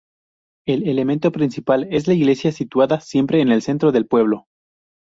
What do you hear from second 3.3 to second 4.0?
en el centro